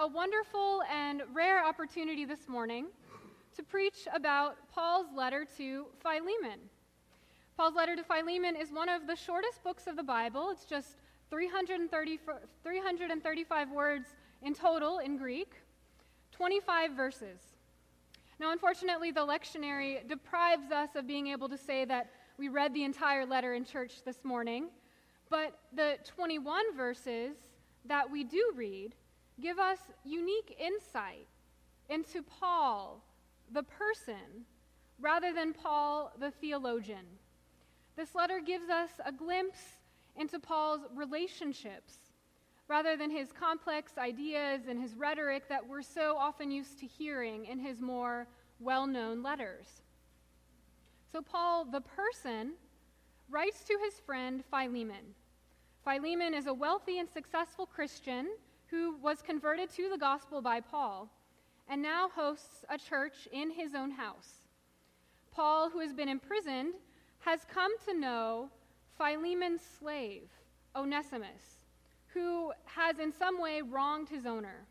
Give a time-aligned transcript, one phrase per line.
[0.00, 2.86] a wonderful and rare opportunity this morning
[3.56, 6.60] to preach about Paul's letter to Philemon.
[7.56, 10.50] Paul's letter to Philemon is one of the shortest books of the Bible.
[10.52, 10.98] It's just
[11.30, 12.20] 330,
[12.62, 14.06] 335 words
[14.42, 15.54] in total in Greek,
[16.30, 17.40] 25 verses.
[18.38, 22.84] Now, unfortunately, the lectionary deprives us of being able to say that we read the
[22.84, 24.68] entire letter in church this morning,
[25.28, 27.34] but the 21 verses
[27.84, 28.94] that we do read
[29.40, 31.28] give us unique insight
[31.88, 33.02] into Paul,
[33.52, 34.44] the person,
[35.00, 37.06] rather than Paul, the theologian.
[37.96, 39.78] This letter gives us a glimpse
[40.16, 41.94] into Paul's relationships
[42.68, 47.46] rather than his complex ideas and his rhetoric that we're so often used to hearing
[47.46, 48.26] in his more
[48.60, 49.66] well known letters.
[51.10, 52.52] So, Paul, the person,
[53.30, 55.14] writes to his friend Philemon.
[55.84, 58.28] Philemon is a wealthy and successful Christian
[58.70, 61.08] who was converted to the gospel by Paul
[61.68, 64.42] and now hosts a church in his own house.
[65.30, 66.74] Paul, who has been imprisoned,
[67.20, 68.50] has come to know
[68.96, 70.28] Philemon's slave,
[70.74, 71.66] Onesimus,
[72.08, 74.66] who has in some way wronged his owner.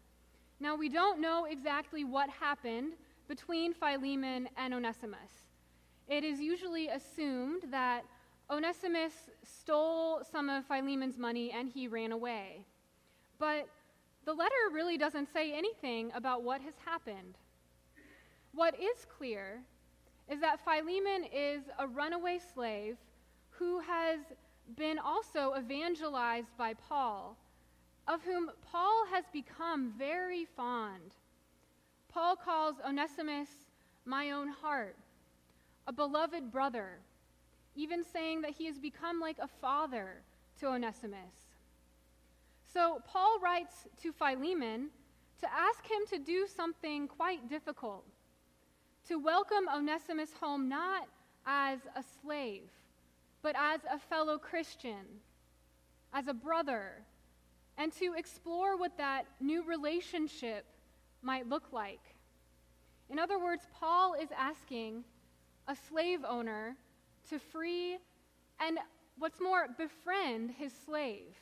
[0.59, 2.93] Now, we don't know exactly what happened
[3.27, 5.47] between Philemon and Onesimus.
[6.07, 8.03] It is usually assumed that
[8.49, 12.65] Onesimus stole some of Philemon's money and he ran away.
[13.39, 13.67] But
[14.27, 17.37] the letter really doesn't say anything about what has happened.
[18.53, 19.61] What is clear
[20.29, 22.97] is that Philemon is a runaway slave
[23.51, 24.19] who has
[24.75, 27.37] been also evangelized by Paul,
[28.09, 31.15] of whom Paul has become very fond.
[32.09, 33.47] Paul calls Onesimus
[34.03, 34.97] my own heart,
[35.87, 36.99] a beloved brother,
[37.75, 40.21] even saying that he has become like a father
[40.59, 41.46] to Onesimus.
[42.77, 44.89] So Paul writes to Philemon
[45.39, 48.05] to ask him to do something quite difficult
[49.07, 51.07] to welcome Onesimus home not
[51.47, 52.69] as a slave,
[53.41, 55.07] but as a fellow Christian,
[56.13, 57.01] as a brother,
[57.79, 60.63] and to explore what that new relationship
[61.23, 62.13] might look like.
[63.09, 65.03] In other words, Paul is asking
[65.67, 66.75] a slave owner
[67.31, 67.97] to free
[68.59, 68.77] and,
[69.17, 71.33] what's more, befriend his slave.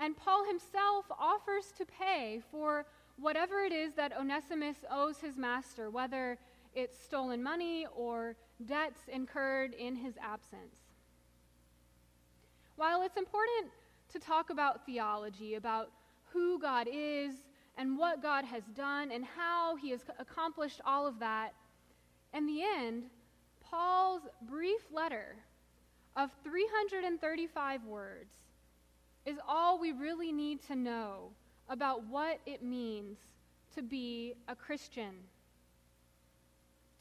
[0.00, 2.86] And Paul himself offers to pay for
[3.16, 6.38] whatever it is that Onesimus owes his master, whether
[6.74, 10.76] it's stolen money or debts incurred in his absence.
[12.76, 13.72] While it's important
[14.12, 15.90] to talk about theology, about
[16.32, 17.34] who God is
[17.76, 21.54] and what God has done and how he has accomplished all of that,
[22.32, 23.04] in the end,
[23.60, 25.36] Paul's brief letter
[26.16, 28.30] of 335 words
[29.28, 31.28] is all we really need to know
[31.68, 33.18] about what it means
[33.74, 35.12] to be a Christian.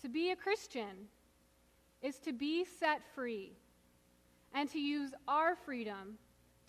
[0.01, 1.07] To be a Christian
[2.01, 3.53] is to be set free
[4.53, 6.17] and to use our freedom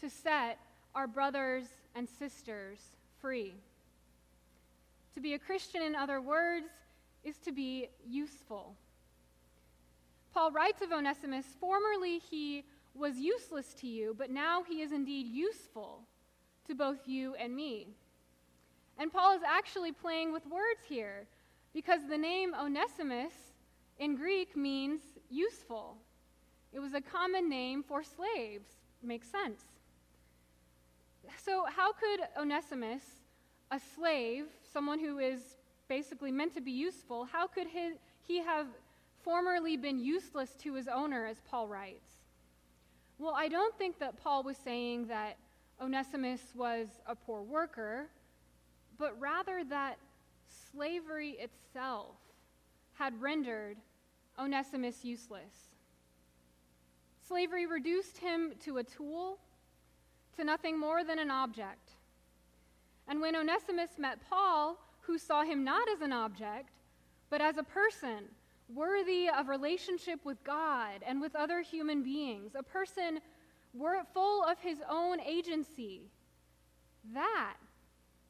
[0.00, 0.58] to set
[0.94, 1.64] our brothers
[1.96, 2.78] and sisters
[3.20, 3.54] free.
[5.14, 6.66] To be a Christian, in other words,
[7.24, 8.76] is to be useful.
[10.32, 12.62] Paul writes of Onesimus formerly he
[12.98, 16.00] was useless to you, but now he is indeed useful
[16.66, 17.88] to both you and me.
[18.98, 21.26] And Paul is actually playing with words here
[21.72, 23.32] because the name Onesimus
[23.98, 25.00] in Greek means
[25.30, 25.96] useful.
[26.72, 28.68] It was a common name for slaves.
[29.02, 29.62] Makes sense.
[31.44, 33.02] So, how could Onesimus,
[33.70, 35.40] a slave, someone who is
[35.88, 37.92] basically meant to be useful, how could he,
[38.26, 38.66] he have
[39.22, 42.07] formerly been useless to his owner, as Paul writes?
[43.18, 45.38] Well, I don't think that Paul was saying that
[45.82, 48.06] Onesimus was a poor worker,
[48.96, 49.98] but rather that
[50.72, 52.14] slavery itself
[52.94, 53.76] had rendered
[54.38, 55.74] Onesimus useless.
[57.26, 59.38] Slavery reduced him to a tool,
[60.36, 61.90] to nothing more than an object.
[63.08, 66.70] And when Onesimus met Paul, who saw him not as an object,
[67.30, 68.26] but as a person
[68.72, 73.20] worthy of relationship with God and with other human beings, a person
[74.12, 76.02] full of his own agency,
[77.12, 77.54] that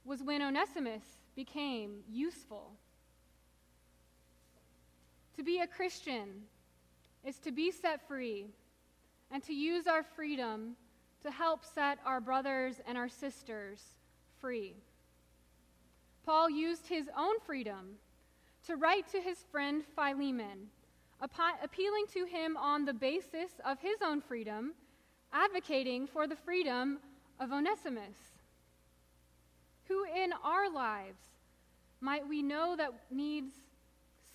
[0.05, 1.02] was when Onesimus
[1.35, 2.73] became useful.
[5.37, 6.43] To be a Christian
[7.25, 8.46] is to be set free
[9.31, 10.76] and to use our freedom
[11.23, 13.82] to help set our brothers and our sisters
[14.41, 14.75] free.
[16.25, 17.96] Paul used his own freedom
[18.69, 20.69] to write to his friend Philemon,
[21.23, 24.75] appealing to him on the basis of his own freedom,
[25.32, 26.99] advocating for the freedom
[27.41, 28.19] of Onesimus.
[29.88, 31.19] Who in our lives
[32.03, 33.55] might we know that needs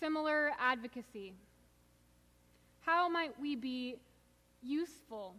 [0.00, 1.34] similar advocacy?
[2.80, 3.94] How might we be
[4.64, 5.36] useful,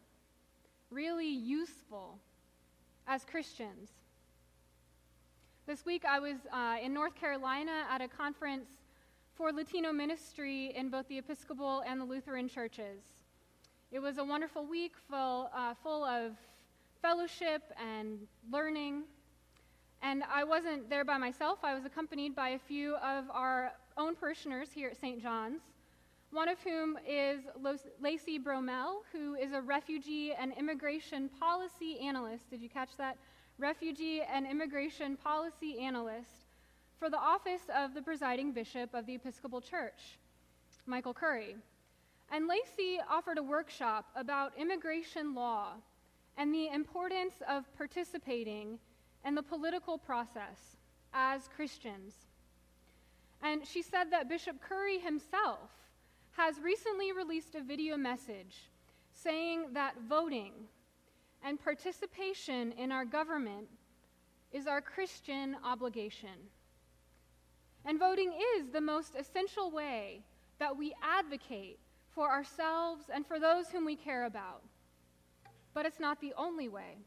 [0.89, 2.17] really useful,
[3.07, 3.89] as Christians?
[5.67, 8.67] This week I was uh, in North Carolina at a conference
[9.35, 13.01] for Latino ministry in both the Episcopal and the Lutheran churches.
[13.91, 16.31] It was a wonderful week full, uh, full of
[17.01, 19.03] fellowship and learning.
[20.01, 21.59] And I wasn't there by myself.
[21.63, 25.21] I was accompanied by a few of our own parishioners here at St.
[25.21, 25.61] John's,
[26.31, 27.41] one of whom is
[28.01, 32.49] Lacey Bromell, who is a refugee and immigration policy analyst.
[32.49, 33.17] Did you catch that?
[33.57, 36.44] Refugee and immigration policy analyst
[36.99, 40.17] for the office of the presiding bishop of the Episcopal Church,
[40.85, 41.55] Michael Curry.
[42.31, 45.73] And Lacey offered a workshop about immigration law
[46.37, 48.79] and the importance of participating
[49.25, 50.77] in the political process
[51.13, 52.13] as Christians.
[53.41, 55.69] And she said that Bishop Curry himself
[56.37, 58.69] has recently released a video message
[59.13, 60.51] saying that voting
[61.43, 63.67] and participation in our government
[64.51, 66.49] is our Christian obligation.
[67.85, 70.21] And voting is the most essential way
[70.59, 71.79] that we advocate
[72.09, 74.63] for ourselves and for those whom we care about.
[75.73, 76.97] But it's not the only way.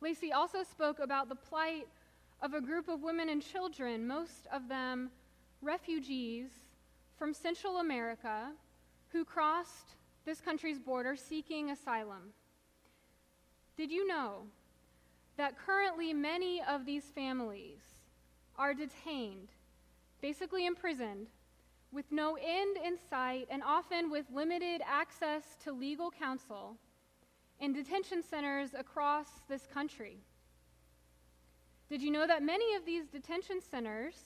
[0.00, 1.88] Lacey also spoke about the plight
[2.42, 5.10] of a group of women and children, most of them
[5.62, 6.50] refugees
[7.18, 8.52] from Central America,
[9.08, 9.96] who crossed
[10.26, 12.34] this country's border seeking asylum.
[13.76, 14.42] Did you know
[15.38, 17.95] that currently many of these families
[18.58, 19.48] are detained,
[20.20, 21.28] basically imprisoned,
[21.92, 26.76] with no end in sight and often with limited access to legal counsel
[27.60, 30.18] in detention centers across this country.
[31.88, 34.16] Did you know that many of these detention centers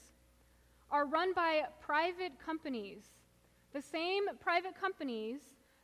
[0.89, 3.03] are run by private companies,
[3.73, 5.39] the same private companies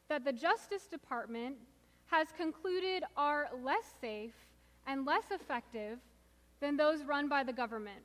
[0.09, 1.55] that the Justice Department
[2.07, 4.35] has concluded are less safe
[4.87, 5.99] and less effective
[6.59, 8.03] than those run by the government?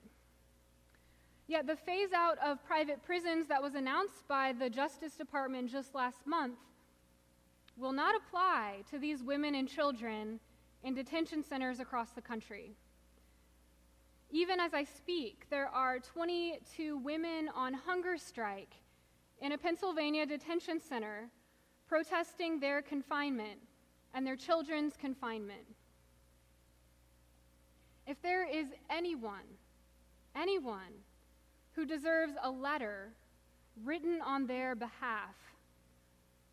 [1.48, 5.94] Yet the phase out of private prisons that was announced by the Justice Department just
[5.94, 6.58] last month
[7.76, 10.40] will not apply to these women and children
[10.82, 12.74] in detention centers across the country.
[14.30, 18.74] Even as I speak, there are 22 women on hunger strike
[19.40, 21.28] in a Pennsylvania detention center
[21.86, 23.60] protesting their confinement
[24.14, 25.66] and their children's confinement.
[28.06, 29.58] If there is anyone,
[30.34, 30.92] anyone
[31.74, 33.12] who deserves a letter
[33.84, 35.34] written on their behalf.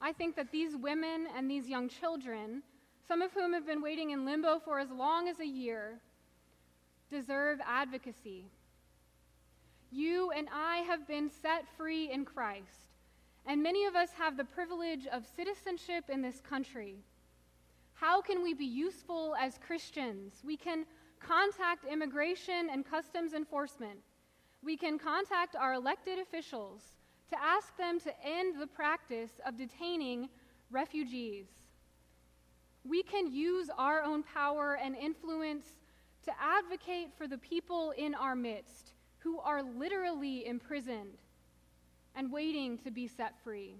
[0.01, 2.63] I think that these women and these young children,
[3.07, 5.99] some of whom have been waiting in limbo for as long as a year,
[7.11, 8.45] deserve advocacy.
[9.91, 12.87] You and I have been set free in Christ,
[13.45, 16.95] and many of us have the privilege of citizenship in this country.
[17.93, 20.35] How can we be useful as Christians?
[20.45, 20.85] We can
[21.19, 23.99] contact immigration and customs enforcement
[24.63, 26.81] we can contact our elected officials
[27.29, 30.29] to ask them to end the practice of detaining
[30.71, 31.47] refugees.
[32.83, 35.65] We can use our own power and influence
[36.25, 41.17] to advocate for the people in our midst who are literally imprisoned
[42.15, 43.75] and waiting to be set free.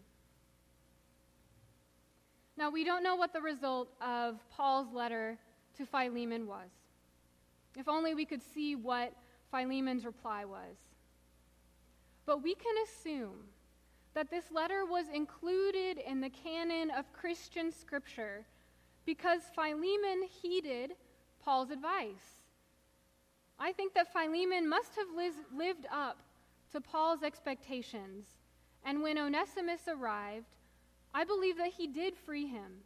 [2.58, 5.38] Now, we don't know what the result of Paul's letter
[5.78, 6.70] to Philemon was.
[7.78, 9.14] If only we could see what
[9.52, 10.78] Philemon's reply was.
[12.26, 13.46] But we can assume
[14.14, 18.46] that this letter was included in the canon of Christian scripture
[19.06, 20.92] because Philemon heeded
[21.44, 22.44] Paul's advice.
[23.60, 25.08] I think that Philemon must have
[25.56, 26.20] lived up
[26.72, 28.26] to Paul's expectations,
[28.86, 30.46] and when Onesimus arrived,
[31.14, 32.84] I believe that he did free him.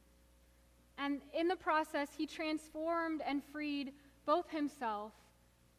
[0.97, 3.91] And in the process, he transformed and freed
[4.25, 5.11] both himself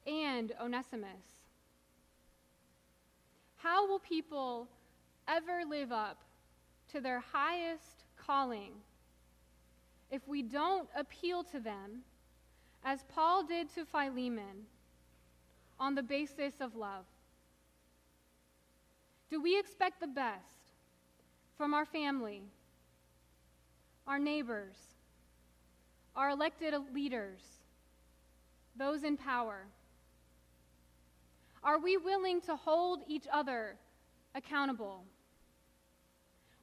[0.06, 1.44] and Onesimus.
[3.56, 4.68] How will people
[5.26, 6.22] ever live up
[6.92, 8.72] to their highest calling
[10.10, 12.02] if we don't appeal to them,
[12.84, 14.66] as Paul did to Philemon,
[15.80, 17.06] on the basis of love?
[19.30, 20.70] Do we expect the best
[21.56, 22.42] from our family,
[24.06, 24.76] our neighbors,
[26.14, 27.40] our elected leaders,
[28.76, 29.64] those in power?
[31.64, 33.76] Are we willing to hold each other
[34.34, 35.04] accountable?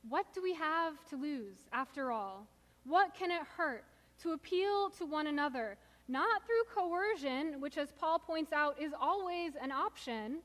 [0.07, 2.47] What do we have to lose, after all?
[2.85, 3.83] What can it hurt
[4.21, 5.77] to appeal to one another,
[6.07, 10.39] not through coercion, which, as Paul points out, is always an option,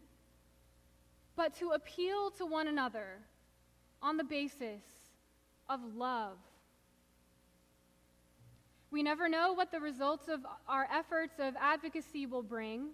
[1.36, 3.18] but to appeal to one another
[4.00, 4.82] on the basis
[5.68, 6.38] of love.
[8.90, 12.90] We never know what the results of our efforts of advocacy will bring.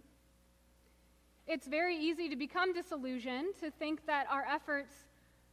[1.46, 4.92] It's very easy to become disillusioned, to think that our efforts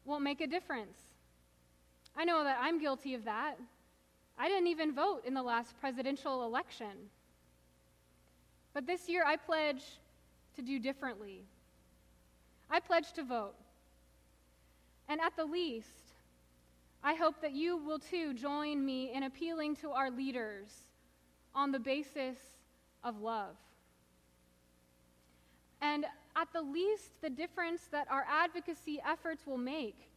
[0.06, 0.98] won't make a difference.
[2.16, 3.56] I know that I'm guilty of that.
[4.38, 7.10] I didn't even vote in the last presidential election.
[8.74, 9.84] But this year I pledge
[10.56, 11.44] to do differently.
[12.70, 13.56] I pledge to vote.
[15.08, 15.88] And at the least,
[17.04, 20.70] I hope that you will too join me in appealing to our leaders
[21.56, 22.38] on the basis
[23.04, 23.56] of love.
[25.82, 26.06] And
[26.36, 30.10] at the least, the difference that our advocacy efforts will make,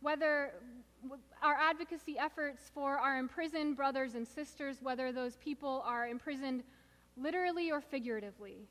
[0.00, 0.52] whether
[1.42, 6.62] our advocacy efforts for our imprisoned brothers and sisters, whether those people are imprisoned
[7.16, 8.66] literally or figuratively,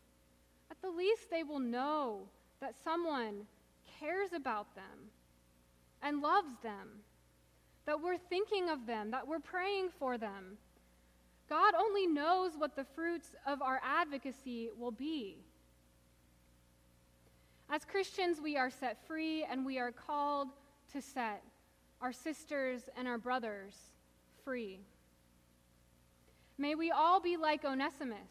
[0.71, 2.21] at the least they will know
[2.59, 3.45] that someone
[3.99, 5.11] cares about them
[6.01, 6.89] and loves them,
[7.85, 10.57] that we're thinking of them, that we're praying for them.
[11.49, 15.37] God only knows what the fruits of our advocacy will be.
[17.73, 20.49] As Christians, we are set free and we are called
[20.91, 21.41] to set
[22.01, 23.73] our sisters and our brothers
[24.45, 24.79] free.
[26.59, 28.29] May we all be like Onesimus,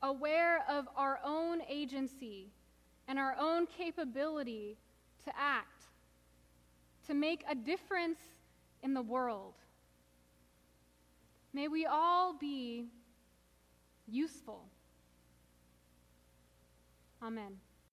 [0.00, 2.52] aware of our own agency
[3.08, 4.76] and our own capability
[5.24, 5.82] to act,
[7.08, 8.20] to make a difference
[8.84, 9.54] in the world.
[11.52, 12.86] May we all be
[14.06, 14.66] useful.
[17.20, 17.56] Amen.